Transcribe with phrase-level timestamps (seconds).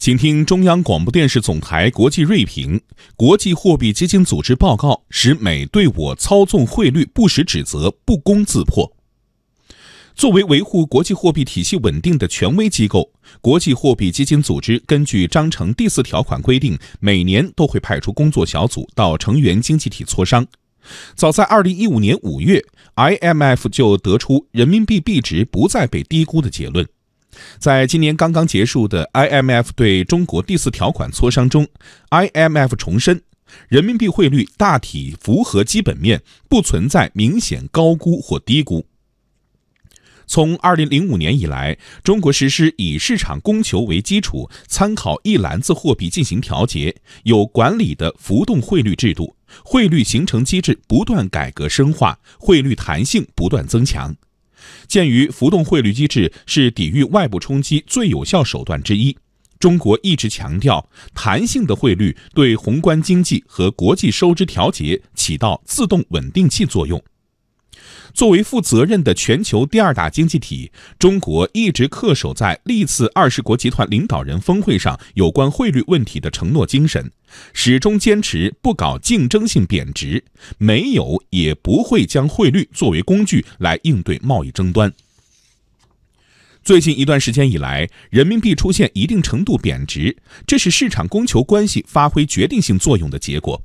[0.00, 2.80] 请听中央广播电视总台国际锐评：
[3.16, 8.96] 国际货币基金组织报告使美对我操纵汇率不实指责不攻自破。
[10.14, 20.46] 作为维护国际货币体系稳定的权威机构，国际货币基金组织根据章程第四条款规定，每年都会派出工作小组到成员经济体磋商。
[21.14, 22.64] 早在二零一五年五月
[22.96, 26.88] ，IMF 就得出人民币币值不再被低估的结论。
[27.58, 31.66] 在今年刚刚结束的 IMF 对中国第四条款磋商中
[32.10, 33.22] ，IMF 重申，
[33.68, 38.86] 人民币汇率大体符合基本面，不存在明显高估或低估。
[40.26, 54.14] 从2005年以来，中国实施以市场供求为基础，参考一篮子货币进行调节，有管理的浮动汇率制度，汇率形成机制不断改革深化，汇率弹性不断增强。
[54.86, 59.16] 鉴于浮动汇率机制是抵御外部冲击最有效手段之一，
[59.58, 67.02] 中国一直强调，弹性的汇率对宏观经济和国际收支调节起到自动稳定器作用。
[68.12, 77.10] 作为负责任的全球第二大经济体，中国一直恪守在历次二十国集团领导人峰会上有关汇率问题的承诺精神，
[77.52, 80.24] 始终坚持不搞竞争性贬值，
[80.58, 84.92] 没有也不会将汇率作为工具来应对贸易争端。
[86.62, 90.14] 最近一段时间以来，人民币出现一定程度贬值，
[90.46, 93.62] 这是市场供求关系发挥决定性作用的结果。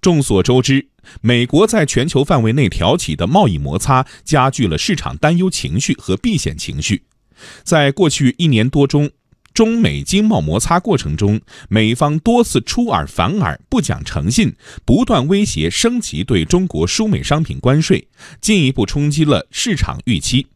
[0.00, 0.88] 众所周知，
[1.20, 7.02] 美国在全球范围内挑起的贸易摩擦，加剧了市场担忧情绪和避险情绪。
[7.62, 9.10] 在过去一年多中，
[9.52, 14.54] 中美经贸摩擦过程中，美方多次出尔反尔、不讲诚信，
[14.86, 18.08] 不断威胁升级对中国输美商品关税，
[18.40, 20.46] 进一步冲击了市场预期。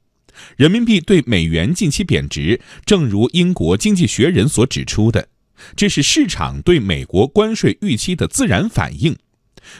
[0.56, 5.28] 人民币对美元近期贬值，正如英国经济学人所指出的，
[5.77, 9.17] 这是市场对美国关税预期的自然反应。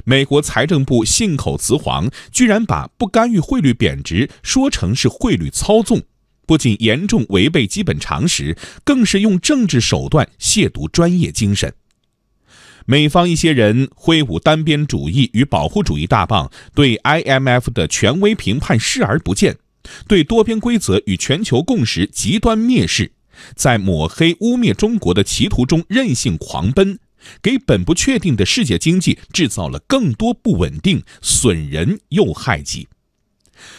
[0.05, 6.03] 美国财政部信口雌黄，居然把不干预汇率贬值说成是汇率操纵，
[6.47, 11.75] 不仅严重违背基本常识，更是用政治手段亵渎专业精神。
[12.87, 19.57] 美方一些人挥舞单边主义与保护主义大棒，对 IMF 的权威评判视而不见，
[20.07, 23.13] 对多边规则与全球共识极端蔑视，
[23.57, 26.99] 在抹黑污蔑中国的歧途中任性狂奔。
[27.43, 32.89] 给本不确定的世界经济制造了更多不稳定，损人又害己。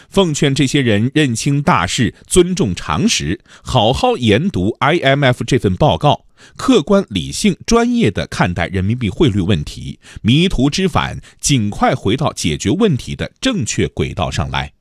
[0.09, 6.25] 奉劝这些人认清大势，尊重常识，好好研读 IMF 这份报告，
[6.55, 14.74] 客观、理性、专业地看待人民币汇率问题，迷途知返，尽快回到解决问题的正确轨道上来。